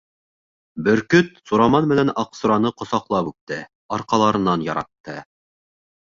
[0.85, 3.59] Бөркөт Сураман менән Аҡсураны ҡосаҡлап үпте,
[3.99, 5.19] арҡаларынан яратты.